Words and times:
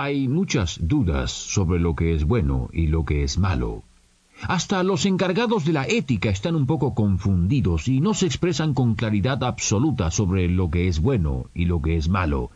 Hay 0.00 0.28
muchas 0.28 0.78
dudas 0.80 1.32
sobre 1.32 1.80
lo 1.80 1.96
que 1.96 2.14
es 2.14 2.22
bueno 2.22 2.68
y 2.72 2.86
lo 2.86 3.04
que 3.04 3.24
es 3.24 3.36
malo. 3.36 3.82
Hasta 4.42 4.84
los 4.84 5.04
encargados 5.06 5.64
de 5.64 5.72
la 5.72 5.88
ética 5.88 6.30
están 6.30 6.54
un 6.54 6.66
poco 6.66 6.94
confundidos 6.94 7.88
y 7.88 8.00
no 8.00 8.14
se 8.14 8.26
expresan 8.26 8.74
con 8.74 8.94
claridad 8.94 9.42
absoluta 9.42 10.12
sobre 10.12 10.46
lo 10.48 10.70
que 10.70 10.86
es 10.86 11.00
bueno 11.00 11.46
y 11.52 11.64
lo 11.64 11.82
que 11.82 11.96
es 11.96 12.08
malo. 12.08 12.52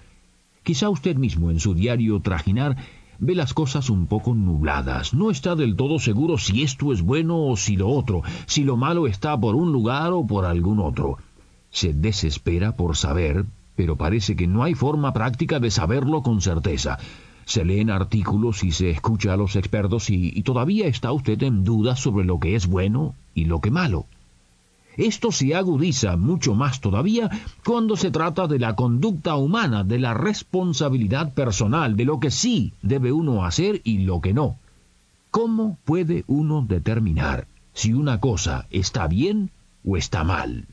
Quizá 0.62 0.88
usted 0.88 1.16
mismo 1.16 1.50
en 1.50 1.58
su 1.58 1.74
diario 1.74 2.20
trajinar 2.20 2.76
ve 3.18 3.34
las 3.34 3.54
cosas 3.54 3.90
un 3.90 4.06
poco 4.06 4.34
nubladas, 4.34 5.12
no 5.12 5.32
está 5.32 5.56
del 5.56 5.74
todo 5.74 5.98
seguro 5.98 6.38
si 6.38 6.62
esto 6.62 6.92
es 6.92 7.02
bueno 7.02 7.44
o 7.46 7.56
si 7.56 7.74
lo 7.76 7.88
otro, 7.88 8.22
si 8.46 8.62
lo 8.62 8.76
malo 8.76 9.08
está 9.08 9.36
por 9.36 9.56
un 9.56 9.72
lugar 9.72 10.12
o 10.12 10.24
por 10.24 10.44
algún 10.44 10.78
otro. 10.78 11.18
Se 11.70 11.92
desespera 11.92 12.76
por 12.76 12.96
saber, 12.96 13.46
pero 13.74 13.96
parece 13.96 14.36
que 14.36 14.46
no 14.46 14.62
hay 14.62 14.74
forma 14.74 15.12
práctica 15.12 15.58
de 15.58 15.72
saberlo 15.72 16.22
con 16.22 16.40
certeza. 16.40 17.00
Se 17.44 17.64
leen 17.64 17.90
artículos 17.90 18.64
y 18.64 18.72
se 18.72 18.90
escucha 18.90 19.32
a 19.32 19.36
los 19.36 19.56
expertos 19.56 20.10
y, 20.10 20.42
todavía 20.42 20.86
está 20.86 21.12
usted 21.12 21.42
en 21.42 21.64
duda 21.64 21.96
sobre 21.96 22.24
lo 22.24 22.38
que 22.38 22.54
es 22.54 22.66
bueno 22.66 23.14
y 23.34 23.44
lo 23.46 23.60
que 23.60 23.70
malo. 23.70 24.06
Esto 24.96 25.32
se 25.32 25.54
agudiza 25.54 26.16
mucho 26.16 26.54
más 26.54 26.80
todavía 26.80 27.30
cuando 27.64 27.96
se 27.96 28.10
trata 28.10 28.46
de 28.46 28.58
la 28.58 28.76
conducta 28.76 29.36
humana, 29.36 29.84
de 29.84 29.98
la 29.98 30.12
responsabilidad 30.12 31.32
personal, 31.32 31.96
de 31.96 32.04
lo 32.04 32.20
que 32.20 32.30
sí 32.30 32.74
debe 32.82 33.10
uno 33.10 33.44
hacer 33.44 33.80
y 33.84 33.98
lo 33.98 34.20
que 34.20 34.34
no. 34.34 34.56
¿Cómo 35.30 35.78
puede 35.84 36.24
uno 36.26 36.64
determinar 36.68 37.46
si 37.72 37.94
una 37.94 38.20
cosa 38.20 38.66
está 38.70 39.06
bien 39.06 39.50
o 39.82 39.96
está 39.96 40.24
mal? 40.24 40.66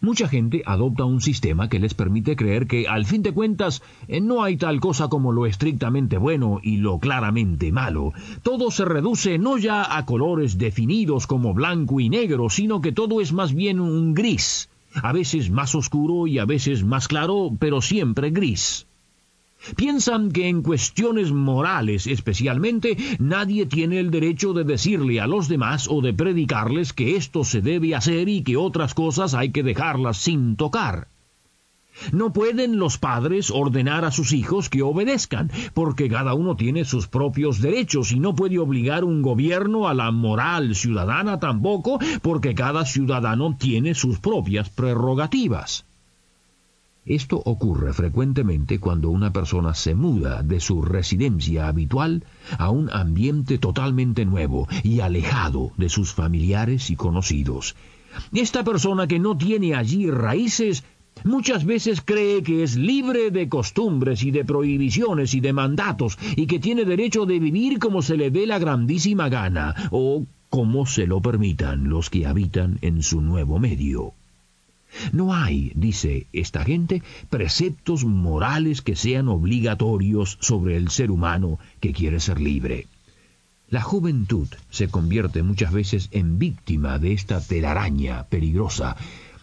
Mucha 0.00 0.28
gente 0.28 0.62
adopta 0.66 1.04
un 1.04 1.20
sistema 1.20 1.68
que 1.68 1.78
les 1.78 1.94
permite 1.94 2.36
creer 2.36 2.66
que, 2.66 2.88
al 2.88 3.06
fin 3.06 3.22
de 3.22 3.32
cuentas, 3.32 3.82
eh, 4.08 4.20
no 4.20 4.42
hay 4.42 4.56
tal 4.56 4.80
cosa 4.80 5.08
como 5.08 5.32
lo 5.32 5.46
estrictamente 5.46 6.18
bueno 6.18 6.60
y 6.62 6.78
lo 6.78 6.98
claramente 6.98 7.72
malo. 7.72 8.12
Todo 8.42 8.70
se 8.70 8.84
reduce 8.84 9.38
no 9.38 9.58
ya 9.58 9.96
a 9.96 10.04
colores 10.04 10.58
definidos 10.58 11.26
como 11.26 11.54
blanco 11.54 12.00
y 12.00 12.08
negro, 12.08 12.50
sino 12.50 12.80
que 12.80 12.92
todo 12.92 13.20
es 13.20 13.32
más 13.32 13.54
bien 13.54 13.80
un 13.80 14.14
gris, 14.14 14.68
a 15.02 15.12
veces 15.12 15.50
más 15.50 15.74
oscuro 15.74 16.26
y 16.26 16.38
a 16.38 16.44
veces 16.44 16.84
más 16.84 17.08
claro, 17.08 17.50
pero 17.58 17.80
siempre 17.80 18.30
gris. 18.30 18.86
Piensan 19.74 20.30
que 20.30 20.48
en 20.48 20.62
cuestiones 20.62 21.32
morales 21.32 22.06
especialmente 22.06 22.96
nadie 23.18 23.66
tiene 23.66 23.98
el 23.98 24.10
derecho 24.10 24.52
de 24.52 24.64
decirle 24.64 25.20
a 25.20 25.26
los 25.26 25.48
demás 25.48 25.88
o 25.90 26.00
de 26.02 26.12
predicarles 26.12 26.92
que 26.92 27.16
esto 27.16 27.42
se 27.42 27.62
debe 27.62 27.94
hacer 27.94 28.28
y 28.28 28.42
que 28.42 28.56
otras 28.56 28.94
cosas 28.94 29.34
hay 29.34 29.50
que 29.50 29.62
dejarlas 29.62 30.18
sin 30.18 30.56
tocar. 30.56 31.08
No 32.12 32.32
pueden 32.32 32.78
los 32.78 32.98
padres 32.98 33.50
ordenar 33.50 34.04
a 34.04 34.10
sus 34.10 34.32
hijos 34.32 34.68
que 34.68 34.82
obedezcan, 34.82 35.50
porque 35.72 36.08
cada 36.08 36.34
uno 36.34 36.54
tiene 36.54 36.84
sus 36.84 37.06
propios 37.08 37.62
derechos 37.62 38.12
y 38.12 38.20
no 38.20 38.34
puede 38.34 38.58
obligar 38.58 39.02
un 39.02 39.22
gobierno 39.22 39.88
a 39.88 39.94
la 39.94 40.10
moral 40.10 40.74
ciudadana 40.74 41.40
tampoco, 41.40 41.98
porque 42.20 42.54
cada 42.54 42.84
ciudadano 42.84 43.56
tiene 43.58 43.94
sus 43.94 44.18
propias 44.18 44.68
prerrogativas. 44.68 45.85
Esto 47.06 47.40
ocurre 47.44 47.92
frecuentemente 47.92 48.80
cuando 48.80 49.10
una 49.10 49.32
persona 49.32 49.74
se 49.74 49.94
muda 49.94 50.42
de 50.42 50.58
su 50.58 50.82
residencia 50.82 51.68
habitual 51.68 52.24
a 52.58 52.70
un 52.70 52.90
ambiente 52.90 53.58
totalmente 53.58 54.24
nuevo 54.24 54.66
y 54.82 54.98
alejado 54.98 55.70
de 55.76 55.88
sus 55.88 56.12
familiares 56.12 56.90
y 56.90 56.96
conocidos. 56.96 57.76
Esta 58.32 58.64
persona 58.64 59.06
que 59.06 59.20
no 59.20 59.38
tiene 59.38 59.76
allí 59.76 60.10
raíces 60.10 60.82
muchas 61.22 61.64
veces 61.64 62.00
cree 62.00 62.42
que 62.42 62.64
es 62.64 62.76
libre 62.76 63.30
de 63.30 63.48
costumbres 63.48 64.24
y 64.24 64.32
de 64.32 64.44
prohibiciones 64.44 65.32
y 65.34 65.40
de 65.40 65.52
mandatos 65.52 66.18
y 66.34 66.46
que 66.46 66.58
tiene 66.58 66.84
derecho 66.84 67.24
de 67.24 67.38
vivir 67.38 67.78
como 67.78 68.02
se 68.02 68.16
le 68.16 68.32
dé 68.32 68.48
la 68.48 68.58
grandísima 68.58 69.28
gana 69.28 69.76
o 69.92 70.26
como 70.50 70.86
se 70.86 71.06
lo 71.06 71.22
permitan 71.22 71.88
los 71.88 72.10
que 72.10 72.26
habitan 72.26 72.78
en 72.82 73.04
su 73.04 73.20
nuevo 73.20 73.60
medio. 73.60 74.14
No 75.12 75.34
hay, 75.34 75.72
dice 75.74 76.26
esta 76.32 76.64
gente, 76.64 77.02
preceptos 77.30 78.04
morales 78.04 78.82
que 78.82 78.96
sean 78.96 79.28
obligatorios 79.28 80.38
sobre 80.40 80.76
el 80.76 80.90
ser 80.90 81.10
humano 81.10 81.58
que 81.80 81.92
quiere 81.92 82.20
ser 82.20 82.40
libre. 82.40 82.86
La 83.68 83.82
juventud 83.82 84.46
se 84.70 84.88
convierte 84.88 85.42
muchas 85.42 85.72
veces 85.72 86.08
en 86.12 86.38
víctima 86.38 86.98
de 86.98 87.12
esta 87.12 87.40
telaraña 87.40 88.24
peligrosa. 88.24 88.96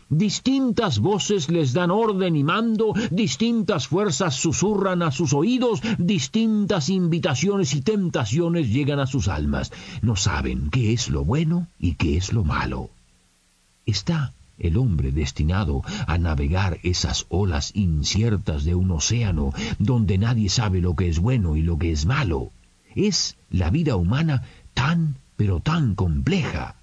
Distintas 0.09 0.99
voces 0.99 1.49
les 1.49 1.73
dan 1.73 1.91
orden 1.91 2.35
y 2.35 2.43
mando, 2.43 2.93
distintas 3.09 3.87
fuerzas 3.87 4.35
susurran 4.35 5.01
a 5.01 5.11
sus 5.11 5.33
oídos, 5.33 5.81
distintas 5.97 6.89
invitaciones 6.89 7.73
y 7.73 7.81
tentaciones 7.81 8.69
llegan 8.69 8.99
a 8.99 9.07
sus 9.07 9.27
almas. 9.27 9.71
No 10.01 10.15
saben 10.15 10.69
qué 10.69 10.93
es 10.93 11.09
lo 11.09 11.25
bueno 11.25 11.67
y 11.79 11.95
qué 11.95 12.15
es 12.15 12.31
lo 12.31 12.43
malo. 12.43 12.91
Está 13.85 14.31
el 14.63 14.77
hombre 14.77 15.11
destinado 15.11 15.83
a 16.07 16.17
navegar 16.17 16.79
esas 16.83 17.25
olas 17.29 17.71
inciertas 17.75 18.63
de 18.63 18.75
un 18.75 18.91
océano 18.91 19.53
donde 19.77 20.17
nadie 20.17 20.49
sabe 20.49 20.81
lo 20.81 20.95
que 20.95 21.09
es 21.09 21.19
bueno 21.19 21.55
y 21.55 21.61
lo 21.61 21.77
que 21.77 21.91
es 21.91 22.05
malo. 22.05 22.51
Es 22.95 23.37
la 23.49 23.69
vida 23.69 23.95
humana 23.95 24.43
tan, 24.73 25.17
pero 25.35 25.59
tan 25.59 25.95
compleja. 25.95 26.75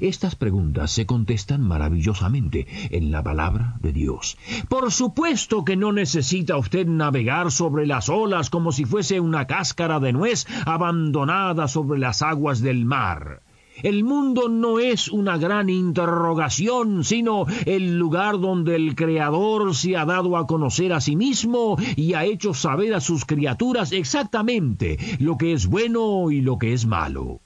Estas 0.00 0.34
preguntas 0.34 0.90
se 0.90 1.06
contestan 1.06 1.62
maravillosamente 1.62 2.66
en 2.90 3.10
la 3.10 3.22
palabra 3.22 3.76
de 3.80 3.92
Dios. 3.92 4.36
Por 4.68 4.92
supuesto 4.92 5.64
que 5.64 5.76
no 5.76 5.92
necesita 5.92 6.56
usted 6.56 6.86
navegar 6.86 7.50
sobre 7.50 7.86
las 7.86 8.08
olas 8.08 8.50
como 8.50 8.72
si 8.72 8.84
fuese 8.84 9.20
una 9.20 9.46
cáscara 9.46 10.00
de 10.00 10.12
nuez 10.12 10.46
abandonada 10.66 11.68
sobre 11.68 11.98
las 11.98 12.20
aguas 12.22 12.60
del 12.60 12.84
mar. 12.84 13.42
El 13.82 14.04
mundo 14.04 14.48
no 14.48 14.78
es 14.78 15.08
una 15.08 15.36
gran 15.36 15.68
interrogación, 15.68 17.04
sino 17.04 17.46
el 17.66 17.98
lugar 17.98 18.40
donde 18.40 18.74
el 18.74 18.94
Creador 18.94 19.74
se 19.74 19.96
ha 19.96 20.06
dado 20.06 20.36
a 20.36 20.46
conocer 20.46 20.92
a 20.92 21.00
sí 21.00 21.14
mismo 21.14 21.76
y 21.94 22.14
ha 22.14 22.24
hecho 22.24 22.54
saber 22.54 22.94
a 22.94 23.00
sus 23.00 23.24
criaturas 23.24 23.92
exactamente 23.92 24.98
lo 25.18 25.36
que 25.36 25.52
es 25.52 25.66
bueno 25.66 26.30
y 26.30 26.40
lo 26.40 26.58
que 26.58 26.72
es 26.72 26.86
malo. 26.86 27.40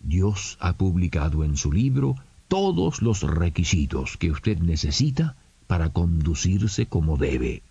Dios 0.00 0.56
ha 0.60 0.76
publicado 0.76 1.44
en 1.44 1.56
su 1.56 1.72
libro 1.72 2.16
todos 2.48 3.02
los 3.02 3.22
requisitos 3.22 4.16
que 4.16 4.30
usted 4.30 4.58
necesita 4.58 5.36
para 5.66 5.90
conducirse 5.90 6.86
como 6.86 7.16
debe. 7.16 7.62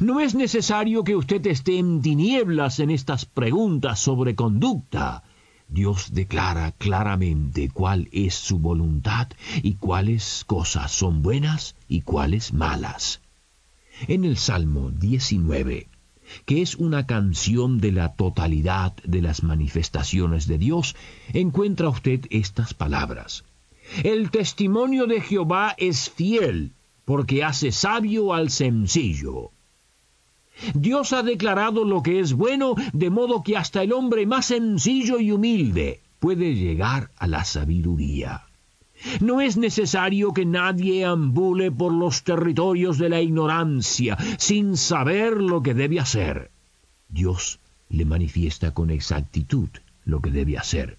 No 0.00 0.20
es 0.20 0.34
necesario 0.34 1.04
que 1.04 1.16
usted 1.16 1.46
esté 1.46 1.78
en 1.78 2.02
tinieblas 2.02 2.80
en 2.80 2.90
estas 2.90 3.26
preguntas 3.26 3.98
sobre 3.98 4.34
conducta. 4.34 5.22
Dios 5.68 6.14
declara 6.14 6.72
claramente 6.72 7.68
cuál 7.68 8.08
es 8.10 8.34
su 8.34 8.58
voluntad 8.58 9.28
y 9.62 9.74
cuáles 9.74 10.44
cosas 10.46 10.90
son 10.90 11.22
buenas 11.22 11.76
y 11.88 12.00
cuáles 12.00 12.52
malas. 12.52 13.20
En 14.06 14.24
el 14.24 14.36
Salmo 14.36 14.90
19, 14.90 15.88
que 16.46 16.62
es 16.62 16.76
una 16.76 17.06
canción 17.06 17.78
de 17.78 17.92
la 17.92 18.14
totalidad 18.14 18.94
de 19.04 19.20
las 19.20 19.42
manifestaciones 19.42 20.46
de 20.46 20.58
Dios, 20.58 20.96
encuentra 21.32 21.88
usted 21.88 22.26
estas 22.30 22.74
palabras. 22.74 23.44
El 24.04 24.30
testimonio 24.30 25.06
de 25.06 25.20
Jehová 25.20 25.74
es 25.78 26.10
fiel, 26.10 26.72
porque 27.04 27.44
hace 27.44 27.72
sabio 27.72 28.34
al 28.34 28.50
sencillo. 28.50 29.50
Dios 30.74 31.12
ha 31.12 31.22
declarado 31.22 31.84
lo 31.84 32.02
que 32.02 32.20
es 32.20 32.32
bueno, 32.32 32.74
de 32.92 33.10
modo 33.10 33.42
que 33.42 33.56
hasta 33.56 33.82
el 33.82 33.92
hombre 33.92 34.26
más 34.26 34.46
sencillo 34.46 35.18
y 35.20 35.30
humilde 35.32 36.02
puede 36.18 36.54
llegar 36.54 37.10
a 37.16 37.26
la 37.26 37.44
sabiduría. 37.44 38.44
No 39.20 39.40
es 39.40 39.56
necesario 39.56 40.32
que 40.32 40.44
nadie 40.44 41.04
ambule 41.04 41.70
por 41.70 41.92
los 41.92 42.24
territorios 42.24 42.98
de 42.98 43.08
la 43.08 43.20
ignorancia 43.20 44.18
sin 44.38 44.76
saber 44.76 45.36
lo 45.36 45.62
que 45.62 45.74
debe 45.74 46.00
hacer. 46.00 46.50
Dios 47.08 47.60
le 47.88 48.04
manifiesta 48.04 48.74
con 48.74 48.90
exactitud 48.90 49.68
lo 50.04 50.20
que 50.20 50.30
debe 50.30 50.58
hacer. 50.58 50.98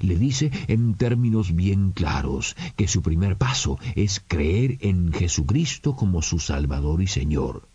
Le 0.00 0.16
dice 0.16 0.52
en 0.68 0.94
términos 0.94 1.56
bien 1.56 1.90
claros 1.90 2.56
que 2.76 2.86
su 2.86 3.02
primer 3.02 3.36
paso 3.36 3.80
es 3.96 4.22
creer 4.26 4.78
en 4.80 5.12
Jesucristo 5.12 5.96
como 5.96 6.22
su 6.22 6.38
Salvador 6.38 7.02
y 7.02 7.08
Señor. 7.08 7.68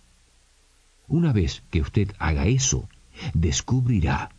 Una 1.07 1.31
vez 1.31 1.63
que 1.69 1.81
usted 1.81 2.12
haga 2.19 2.48
eso, 2.48 2.89
descubrirá 3.33 4.30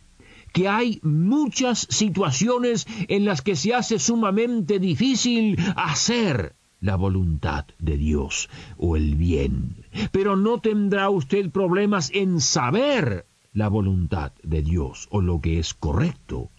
que 0.53 0.67
hay 0.67 0.99
muchas 1.03 1.87
situaciones 1.89 2.87
en 3.07 3.25
las 3.25 3.41
que 3.41 3.55
se 3.55 3.73
hace 3.73 3.99
sumamente 3.99 4.79
difícil 4.79 5.57
hacer 5.75 6.55
la 6.81 6.95
voluntad 6.95 7.65
de 7.79 7.97
Dios 7.97 8.49
o 8.77 8.95
el 8.95 9.15
bien. 9.15 9.85
Pero 10.11 10.35
no 10.35 10.59
tendrá 10.59 11.09
usted 11.09 11.49
problemas 11.49 12.11
en 12.13 12.39
saber 12.39 13.25
la 13.53 13.67
voluntad 13.67 14.31
de 14.43 14.61
Dios 14.61 15.07
o 15.11 15.21
lo 15.21 15.41
que 15.41 15.59
es 15.59 15.73
correcto. 15.73 16.49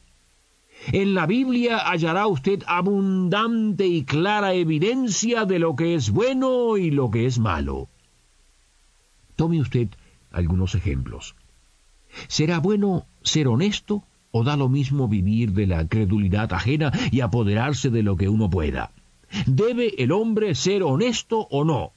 En 0.92 1.14
la 1.14 1.26
Biblia 1.26 1.78
hallará 1.90 2.26
usted 2.26 2.62
abundante 2.66 3.86
y 3.86 4.04
clara 4.04 4.54
evidencia 4.54 5.44
de 5.44 5.58
lo 5.58 5.76
que 5.76 5.94
es 5.94 6.10
bueno 6.10 6.76
y 6.78 6.90
lo 6.90 7.10
que 7.10 7.26
es 7.26 7.38
malo. 7.38 7.88
Tome 9.36 9.60
usted 9.60 9.88
algunos 10.30 10.74
ejemplos. 10.74 11.34
¿Será 12.28 12.58
bueno 12.58 13.06
ser 13.22 13.48
honesto 13.48 14.04
o 14.32 14.44
da 14.44 14.56
lo 14.56 14.68
mismo 14.68 15.08
vivir 15.08 15.52
de 15.52 15.66
la 15.66 15.86
credulidad 15.86 16.52
ajena 16.52 16.92
y 17.10 17.20
apoderarse 17.20 17.90
de 17.90 18.02
lo 18.02 18.16
que 18.16 18.28
uno 18.28 18.50
pueda? 18.50 18.92
¿Debe 19.46 19.94
el 20.02 20.12
hombre 20.12 20.54
ser 20.54 20.82
honesto 20.82 21.46
o 21.50 21.64
no? 21.64 21.92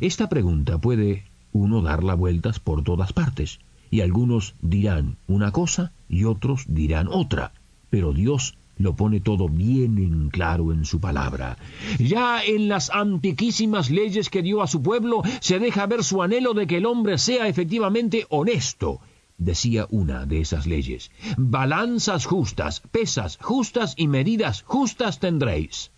Esta 0.00 0.28
pregunta 0.28 0.78
puede 0.78 1.24
uno 1.52 1.82
darla 1.82 2.14
vueltas 2.14 2.58
por 2.60 2.82
todas 2.82 3.12
partes, 3.12 3.60
y 3.90 4.00
algunos 4.00 4.54
dirán 4.60 5.16
una 5.26 5.52
cosa 5.52 5.92
y 6.08 6.24
otros 6.24 6.64
dirán 6.68 7.08
otra, 7.08 7.52
pero 7.90 8.12
Dios 8.12 8.58
lo 8.78 8.94
pone 8.94 9.20
todo 9.20 9.48
bien 9.48 9.98
en 9.98 10.28
claro 10.28 10.72
en 10.72 10.84
su 10.84 11.00
palabra. 11.00 11.56
Ya 11.98 12.42
en 12.44 12.68
las 12.68 12.90
antiquísimas 12.90 13.90
leyes 13.90 14.30
que 14.30 14.42
dio 14.42 14.62
a 14.62 14.66
su 14.66 14.82
pueblo 14.82 15.22
se 15.40 15.58
deja 15.58 15.86
ver 15.86 16.04
su 16.04 16.22
anhelo 16.22 16.54
de 16.54 16.66
que 16.66 16.78
el 16.78 16.86
hombre 16.86 17.18
sea 17.18 17.48
efectivamente 17.48 18.26
honesto. 18.28 19.00
Decía 19.38 19.86
una 19.90 20.24
de 20.24 20.40
esas 20.40 20.66
leyes, 20.66 21.10
balanzas 21.36 22.24
justas, 22.24 22.80
pesas 22.80 23.38
justas 23.40 23.94
y 23.96 24.08
medidas 24.08 24.62
justas 24.62 25.18
tendréis. 25.18 25.90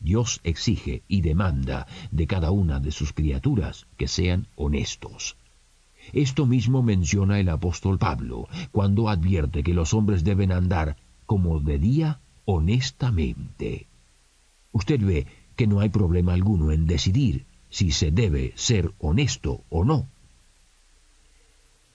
Dios 0.00 0.40
exige 0.42 1.02
y 1.06 1.20
demanda 1.20 1.86
de 2.10 2.26
cada 2.26 2.50
una 2.50 2.80
de 2.80 2.90
sus 2.90 3.12
criaturas 3.12 3.86
que 3.96 4.08
sean 4.08 4.48
honestos. 4.56 5.36
Esto 6.12 6.46
mismo 6.46 6.82
menciona 6.82 7.38
el 7.38 7.48
apóstol 7.48 7.98
Pablo, 7.98 8.48
cuando 8.72 9.08
advierte 9.08 9.62
que 9.62 9.74
los 9.74 9.94
hombres 9.94 10.24
deben 10.24 10.50
andar 10.50 10.96
como 11.26 11.60
de 11.60 11.78
día 11.78 12.20
honestamente. 12.44 13.86
Usted 14.72 15.00
ve 15.00 15.26
que 15.56 15.66
no 15.66 15.80
hay 15.80 15.88
problema 15.88 16.32
alguno 16.32 16.72
en 16.72 16.86
decidir 16.86 17.46
si 17.68 17.90
se 17.90 18.10
debe 18.10 18.52
ser 18.56 18.92
honesto 18.98 19.64
o 19.70 19.84
no. 19.84 20.08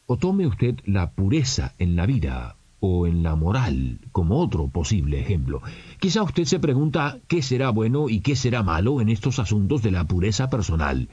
O 0.06 0.18
tome 0.18 0.48
usted 0.48 0.80
la 0.86 1.12
pureza 1.12 1.74
en 1.80 1.96
la 1.96 2.06
vida 2.06 2.56
o 2.80 3.08
en 3.08 3.24
la 3.24 3.36
moral 3.36 4.00
como 4.12 4.40
otro 4.40 4.68
posible 4.68 5.20
ejemplo. 5.20 5.62
Quizá 6.00 6.24
usted 6.24 6.46
se 6.46 6.60
pregunta 6.60 7.20
qué 7.28 7.42
será 7.42 7.72
bueno 7.72 8.10
y 8.10 8.22
qué 8.22 8.36
será 8.36 8.64
malo 8.64 9.02
en 9.02 9.10
estos 9.10 9.40
asuntos 9.40 9.82
de 9.82 9.92
la 9.92 10.06
pureza 10.06 10.50
personal. 10.50 11.10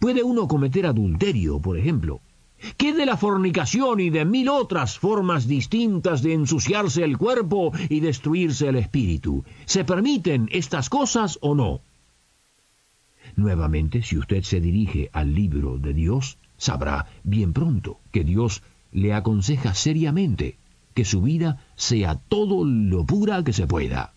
Puede 0.00 0.22
uno 0.22 0.46
cometer 0.46 0.86
adulterio, 0.86 1.60
por 1.60 1.76
ejemplo. 1.78 2.20
¿Qué 2.76 2.92
de 2.92 3.06
la 3.06 3.16
fornicación 3.16 4.00
y 4.00 4.10
de 4.10 4.24
mil 4.24 4.48
otras 4.48 4.98
formas 4.98 5.46
distintas 5.46 6.22
de 6.22 6.34
ensuciarse 6.34 7.04
el 7.04 7.16
cuerpo 7.16 7.72
y 7.88 8.00
destruirse 8.00 8.68
el 8.68 8.76
espíritu? 8.76 9.44
¿Se 9.64 9.84
permiten 9.84 10.48
estas 10.52 10.88
cosas 10.88 11.38
o 11.40 11.54
no? 11.54 11.80
Nuevamente, 13.36 14.02
si 14.02 14.18
usted 14.18 14.42
se 14.42 14.60
dirige 14.60 15.10
al 15.12 15.34
libro 15.34 15.78
de 15.78 15.94
Dios, 15.94 16.38
sabrá 16.56 17.06
bien 17.22 17.52
pronto 17.52 18.00
que 18.10 18.24
Dios 18.24 18.62
le 18.90 19.14
aconseja 19.14 19.74
seriamente 19.74 20.58
que 20.94 21.04
su 21.04 21.22
vida 21.22 21.64
sea 21.76 22.16
todo 22.16 22.64
lo 22.64 23.06
pura 23.06 23.44
que 23.44 23.52
se 23.52 23.68
pueda. 23.68 24.14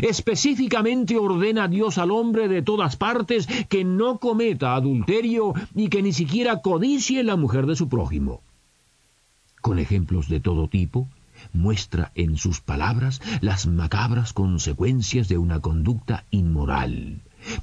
Específicamente 0.00 1.18
ordena 1.18 1.68
Dios 1.68 1.98
al 1.98 2.10
hombre 2.10 2.48
de 2.48 2.62
todas 2.62 2.96
partes 2.96 3.46
que 3.68 3.84
no 3.84 4.18
cometa 4.18 4.74
adulterio 4.74 5.54
y 5.74 5.88
que 5.88 6.02
ni 6.02 6.12
siquiera 6.12 6.60
codicie 6.60 7.22
la 7.22 7.36
mujer 7.36 7.66
de 7.66 7.76
su 7.76 7.88
prójimo. 7.88 8.40
Con 9.60 9.78
ejemplos 9.78 10.28
de 10.28 10.40
todo 10.40 10.68
tipo, 10.68 11.08
muestra 11.52 12.12
en 12.14 12.36
sus 12.36 12.60
palabras 12.60 13.20
las 13.40 13.66
macabras 13.66 14.32
consecuencias 14.32 15.28
de 15.28 15.38
una 15.38 15.60
conducta 15.60 16.24
inmoral. 16.30 17.20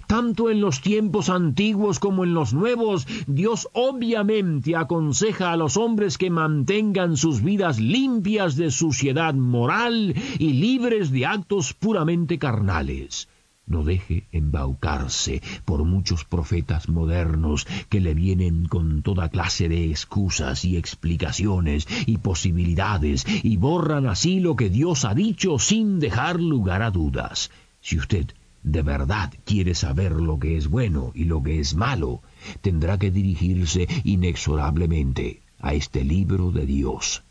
Tanto 0.08 0.50
en 0.50 0.62
los 0.62 0.82
tiempos 0.82 1.30
antiguos 1.30 2.00
como 2.00 2.24
en 2.24 2.34
los 2.34 2.54
nuevos, 2.54 3.08
Dios 3.28 3.68
obviamente 3.74 4.76
aconseja 4.76 5.52
a 5.52 5.58
los 5.58 5.78
hombres 5.78 6.18
que 6.18 6.30
mantengan 6.30 7.18
sus 7.18 7.42
vidas 7.42 7.80
limpias 7.80 8.56
de 8.56 8.72
suciedad 8.72 9.34
moral 9.34 10.16
y 10.38 10.54
libres 10.54 11.12
de 11.12 11.26
actos 11.26 11.74
puramente 11.74 12.40
carnales. 12.40 13.28
No 13.70 13.84
deje 13.84 14.26
embaucarse 14.32 15.44
por 15.64 15.86
muchos 15.86 16.26
profetas 16.26 16.90
modernos 16.90 17.68
que 17.90 18.00
le 18.00 18.16
vienen 18.16 18.66
con 18.68 19.04
toda 19.04 19.30
clase 19.30 19.70
de 19.70 19.92
excusas 19.92 20.66
y 20.66 20.76
explicaciones 20.76 21.88
y 22.08 22.18
posibilidades 22.18 23.28
y 23.44 23.58
borran 23.58 24.08
así 24.08 24.40
lo 24.40 24.56
que 24.56 24.72
Dios 24.72 25.06
ha 25.06 25.14
dicho 25.14 25.60
sin 25.60 26.00
dejar 26.00 26.42
lugar 26.42 26.82
a 26.82 26.90
dudas. 26.90 27.52
Si 27.80 28.00
usted 28.00 28.34
de 28.64 28.82
verdad 28.82 29.34
quiere 29.46 29.76
saber 29.76 30.12
lo 30.12 30.40
que 30.40 30.58
es 30.58 30.68
bueno 30.68 31.12
y 31.16 31.26
lo 31.26 31.42
que 31.44 31.60
es 31.60 31.76
malo, 31.76 32.22
tendrá 32.62 32.98
que 32.98 33.12
dirigirse 33.12 33.88
inexorablemente 34.04 35.42
a 35.60 35.74
este 35.74 36.04
libro 36.04 36.52
de 36.52 36.66
Dios. 36.66 37.24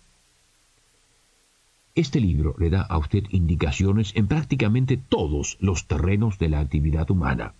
Este 1.94 2.20
libro 2.20 2.54
le 2.58 2.70
da 2.70 2.82
a 2.82 2.96
usted 2.98 3.24
indicaciones 3.30 4.12
en 4.14 4.28
prácticamente 4.28 4.96
todos 4.96 5.56
los 5.60 5.86
terrenos 5.86 6.38
de 6.38 6.48
la 6.48 6.60
actividad 6.60 7.10
humana. 7.10 7.54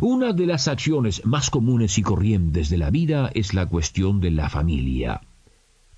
Una 0.00 0.32
de 0.32 0.46
las 0.46 0.68
acciones 0.68 1.24
más 1.26 1.50
comunes 1.50 1.98
y 1.98 2.02
corrientes 2.02 2.70
de 2.70 2.78
la 2.78 2.90
vida 2.90 3.30
es 3.34 3.54
la 3.54 3.66
cuestión 3.66 4.20
de 4.20 4.30
la 4.30 4.48
familia. 4.48 5.20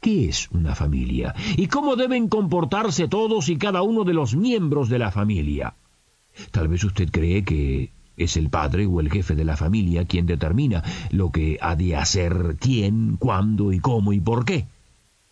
¿Qué 0.01 0.29
es 0.29 0.51
una 0.51 0.75
familia? 0.75 1.35
¿Y 1.57 1.69
cómo 1.69 1.95
deben 1.95 2.29
comportarse 2.29 3.07
todos 3.07 3.49
y 3.49 3.57
cada 3.57 3.83
uno 3.83 4.03
de 4.03 4.15
los 4.15 4.35
miembros 4.35 4.89
de 4.89 4.99
la 4.99 5.13
familia? 5.13 5.75
Tal 6.51 6.69
vez 6.69 6.85
usted 6.85 7.11
cree 7.11 7.45
que 7.45 7.91
es 8.17 8.37
el 8.37 8.51
padre 8.51 8.87
o 8.87 9.01
el 9.01 9.11
jefe 9.11 9.35
de 9.35 9.45
la 9.45 9.57
familia 9.57 10.05
quien 10.05 10.27
determina 10.27 10.83
lo 11.11 11.31
que 11.31 11.59
ha 11.61 11.77
de 11.77 11.97
hacer 11.97 12.57
quién, 12.61 13.17
cuándo 13.17 13.73
y 13.73 13.81
cómo 13.81 14.13
y 14.13 14.21
por 14.21 14.45
qué. 14.45 14.67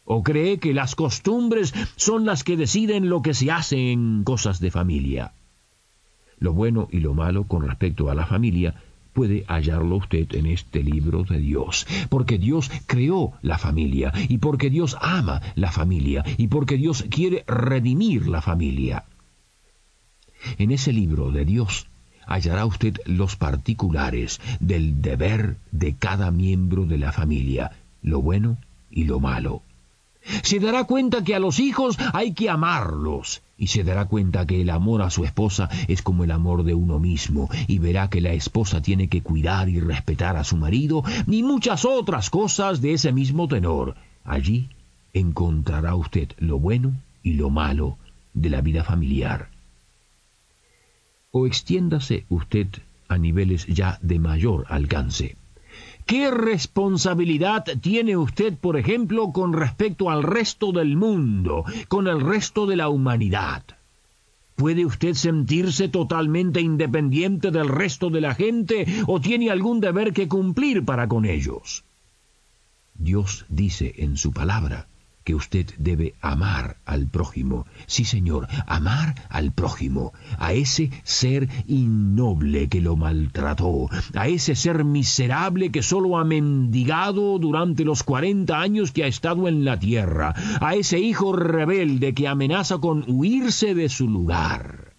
O 0.05 0.23
cree 0.23 0.59
que 0.59 0.75
las 0.75 0.95
costumbres 0.95 1.73
son 1.97 2.25
las 2.25 2.43
que 2.43 2.57
deciden 2.57 3.09
lo 3.09 3.23
que 3.23 3.35
se 3.35 3.51
hace 3.51 3.93
en 3.93 4.25
cosas 4.25 4.61
de 4.61 4.71
familia. 4.71 5.33
Lo 6.39 6.53
bueno 6.53 6.89
y 6.91 7.01
lo 7.01 7.15
malo 7.15 7.45
con 7.45 7.67
respecto 7.67 8.11
a 8.11 8.15
la 8.15 8.27
familia 8.27 8.75
puede 9.13 9.45
hallarlo 9.49 9.97
usted 9.97 10.33
en 10.35 10.47
este 10.47 10.83
libro 10.83 11.25
de 11.25 11.39
Dios, 11.39 11.87
porque 12.09 12.39
Dios 12.39 12.71
creó 12.87 13.33
la 13.43 13.59
familia, 13.59 14.13
y 14.29 14.39
porque 14.39 14.71
Dios 14.71 14.97
ama 15.01 15.43
la 15.57 15.71
familia, 15.71 16.25
y 16.39 16.47
porque 16.47 16.77
Dios 16.77 17.05
quiere 17.11 17.45
redimir 17.47 18.29
la 18.29 18.41
familia. 18.41 19.05
En 20.59 20.71
ese 20.71 20.93
libro 20.93 21.31
de 21.31 21.45
Dios 21.45 21.87
hallará 22.27 22.65
usted 22.65 22.97
los 23.07 23.37
particulares 23.37 24.41
del 24.61 25.03
deber 25.03 25.57
de 25.73 25.95
cada 25.95 26.31
miembro 26.31 26.87
de 26.87 26.97
la 26.97 27.13
familia, 27.13 27.73
lo 28.03 28.23
bueno 28.23 28.57
y 28.91 29.05
lo 29.05 29.19
malo. 29.19 29.63
Se 30.43 30.61
dará 30.61 30.85
cuenta 30.85 31.25
que 31.25 31.35
a 31.35 31.41
los 31.41 31.59
hijos 31.59 31.99
hay 32.13 32.33
que 32.35 32.49
amarlos, 32.49 33.43
y 33.59 33.67
se 33.69 33.85
dará 33.85 34.05
cuenta 34.05 34.47
que 34.47 34.61
el 34.61 34.71
amor 34.71 35.03
a 35.03 35.11
su 35.11 35.25
esposa 35.25 35.69
es 35.89 36.03
como 36.03 36.25
el 36.25 36.31
amor 36.31 36.63
de 36.63 36.75
uno 36.75 36.99
mismo, 36.99 37.49
y 37.67 37.79
verá 37.79 38.09
que 38.09 38.21
la 38.21 38.33
esposa 38.33 38.81
tiene 38.81 39.09
que 39.09 39.23
cuidar 39.23 39.69
y 39.69 39.81
respetar 39.81 40.37
a 40.37 40.45
su 40.45 40.57
marido, 40.57 41.03
y 41.27 41.43
muchas 41.43 41.85
otras 41.85 42.31
cosas 42.31 42.81
de 42.81 42.93
ese 42.93 43.13
mismo 43.13 43.49
tenor. 43.49 43.97
Allí 44.25 44.69
encontrará 45.15 45.95
usted 45.97 46.29
lo 46.39 46.59
bueno 46.59 46.93
y 47.23 47.33
lo 47.33 47.51
malo 47.51 47.97
de 48.35 48.51
la 48.51 48.61
vida 48.61 48.85
familiar 48.85 49.49
o 51.31 51.47
extiéndase 51.47 52.25
usted 52.29 52.69
a 53.09 53.19
niveles 53.19 53.67
ya 53.67 53.99
de 54.03 54.19
mayor 54.19 54.67
alcance. 54.69 55.37
¿Qué 56.07 56.31
responsabilidad 56.31 57.65
tiene 57.81 58.17
usted, 58.17 58.57
por 58.57 58.77
ejemplo, 58.77 59.31
con 59.33 59.53
respecto 59.53 60.11
al 60.11 60.23
resto 60.23 60.73
del 60.73 60.97
mundo, 60.97 61.65
con 61.89 62.09
el 62.09 62.21
resto 62.21 62.67
de 62.67 62.77
la 62.77 62.89
humanidad? 62.89 63.63
¿Puede 64.57 64.85
usted 64.85 65.15
sentirse 65.15 65.89
totalmente 65.89 66.61
independiente 66.61 67.51
del 67.51 67.69
resto 67.69 68.11
de 68.11 68.21
la 68.21 68.35
gente 68.35 68.87
o 69.07 69.21
tiene 69.21 69.51
algún 69.51 69.81
deber 69.81 70.13
que 70.13 70.29
cumplir 70.29 70.85
para 70.85 71.09
con 71.09 71.25
ellos? 71.25 71.85
Dios 72.95 73.47
dice 73.49 73.95
en 73.99 74.17
su 74.17 74.33
palabra 74.33 74.90
que 75.25 75.35
usted 75.35 75.67
debe 75.79 76.15
amar 76.21 76.77
al 76.85 77.07
prójimo. 77.07 77.67
Sí, 77.87 78.05
señor, 78.05 78.49
amar 78.67 79.15
al 79.29 79.53
prójimo, 79.53 80.13
a 80.39 80.53
ese 80.53 80.91
ser 81.05 81.49
innoble 81.67 82.69
que 82.69 82.81
lo 82.81 82.97
maltrató, 82.97 83.89
a 84.15 84.29
ese 84.29 84.55
ser 84.55 84.85
miserable 84.85 85.71
que 85.71 85.83
solo 85.83 86.19
ha 86.19 86.25
mendigado 86.25 87.39
durante 87.39 87.85
los 87.85 88.03
cuarenta 88.03 88.61
años 88.61 88.93
que 88.93 89.05
ha 89.05 89.07
estado 89.07 89.49
en 89.49 89.65
la 89.65 89.79
tierra, 89.79 90.35
a 90.61 90.75
ese 90.75 90.99
hijo 90.99 91.33
rebelde 91.33 92.15
que 92.15 92.29
amenaza 92.29 92.79
con 92.79 93.05
huirse 93.07 93.75
de 93.75 93.89
su 93.89 94.09
lugar. 94.09 94.90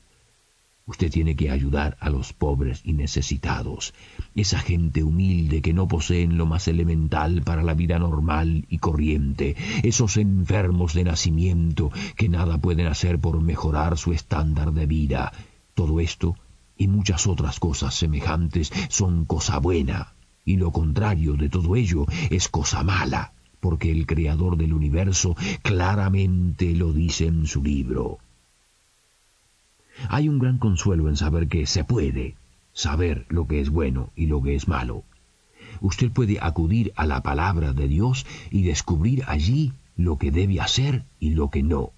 Usted 0.91 1.10
tiene 1.10 1.38
que 1.38 1.50
ayudar 1.50 1.95
a 2.01 2.10
los 2.10 2.33
pobres 2.33 2.81
y 2.83 2.91
necesitados, 2.91 3.93
esa 4.36 4.60
gente 4.60 5.05
humilde 5.05 5.62
que 5.62 5.71
no 5.71 5.88
poseen 5.88 6.38
lo 6.38 6.45
más 6.45 6.67
elemental 6.67 7.43
para 7.43 7.63
la 7.63 7.74
vida 7.74 7.98
normal 7.98 8.65
y 8.67 8.77
corriente, 8.79 9.55
esos 9.83 10.17
enfermos 10.17 10.93
de 10.93 11.05
nacimiento 11.05 11.91
que 12.17 12.27
nada 12.27 12.57
pueden 12.57 12.88
hacer 12.88 13.19
por 13.19 13.39
mejorar 13.39 13.98
su 13.98 14.12
estándar 14.12 14.74
de 14.74 14.86
vida. 14.86 15.31
Todo 15.75 16.01
esto 16.01 16.36
y 16.77 16.89
muchas 16.89 17.25
otras 17.25 17.62
cosas 17.62 17.95
semejantes 17.95 18.69
son 18.89 19.24
cosa 19.24 19.60
buena, 19.60 20.12
y 20.43 20.57
lo 20.57 20.74
contrario 20.74 21.38
de 21.38 21.48
todo 21.48 21.77
ello 21.77 22.05
es 22.29 22.50
cosa 22.50 22.83
mala, 22.83 23.31
porque 23.62 23.93
el 23.93 24.05
Creador 24.05 24.57
del 24.57 24.74
universo 24.74 25.38
claramente 25.62 26.75
lo 26.75 26.91
dice 26.91 27.27
en 27.27 27.48
su 27.48 27.63
libro. 27.63 28.19
Hay 30.10 30.29
un 30.29 30.39
gran 30.39 30.57
consuelo 30.57 31.10
en 31.10 31.17
saber 31.17 31.48
que 31.48 31.65
se 31.65 31.83
puede 31.83 32.36
saber 32.74 33.25
lo 33.29 33.48
que 33.48 33.60
es 33.62 33.69
bueno 33.69 34.12
y 34.15 34.27
lo 34.27 34.41
que 34.41 34.55
es 34.55 34.67
malo. 34.67 35.03
Usted 35.81 36.12
puede 36.12 36.38
acudir 36.41 36.93
a 36.95 37.05
la 37.05 37.21
palabra 37.21 37.74
de 37.74 37.88
Dios 37.88 38.25
y 38.50 38.63
descubrir 38.63 39.24
allí 39.27 39.74
lo 39.95 40.17
que 40.17 40.31
debe 40.31 40.60
hacer 40.60 41.03
y 41.19 41.31
lo 41.31 41.50
que 41.50 41.63
no. 41.63 41.91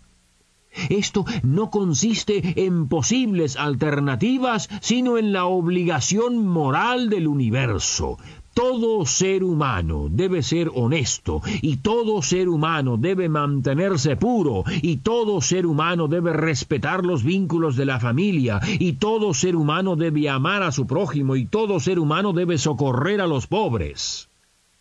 Esto 0.89 1.25
no 1.43 1.69
consiste 1.69 2.65
en 2.65 2.88
posibles 2.88 3.57
alternativas, 3.57 4.69
sino 4.81 5.17
en 5.17 5.31
la 5.31 5.45
obligación 5.45 6.47
moral 6.47 7.09
del 7.09 7.27
universo. 7.27 8.17
Todo 8.53 9.05
ser 9.05 9.43
humano 9.43 10.07
debe 10.12 10.43
ser 10.43 10.69
honesto 10.74 11.41
y 11.62 11.77
todo 11.77 12.22
ser 12.22 12.50
humano 12.50 12.98
debe 12.98 13.27
mantenerse 13.27 14.15
puro 14.15 14.63
y 14.81 14.98
todo 14.98 15.41
ser 15.41 15.65
humano 15.65 16.07
debe 16.07 16.33
respetar 16.33 17.03
los 17.03 17.24
vínculos 17.24 17.75
de 17.75 17.86
la 17.86 18.00
familia 18.00 18.62
y 18.79 18.93
todo 18.93 19.33
ser 19.33 19.55
humano 19.55 19.95
debe 19.95 20.29
amar 20.29 20.62
a 20.62 20.72
su 20.72 20.86
prójimo 20.86 21.36
y 21.36 21.45
todo 21.45 21.79
ser 21.79 21.98
humano 21.98 22.31
debe 22.31 22.57
socorrer 22.60 23.22
a 23.22 23.27
los 23.27 23.48
pobres. 23.48 24.29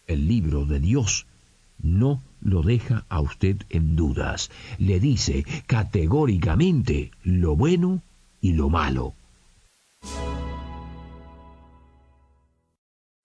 El 0.06 0.28
libro 0.28 0.66
de 0.66 0.78
Dios 0.78 1.26
no 1.82 2.20
lo 2.42 2.62
deja 2.62 3.04
a 3.08 3.20
usted 3.20 3.56
en 3.70 3.96
dudas. 3.96 4.50
Le 4.78 5.00
dice 5.00 5.44
categóricamente 5.66 7.10
lo 7.24 7.56
bueno 7.56 8.02
y 8.40 8.52
lo 8.52 8.68
malo. 8.68 9.14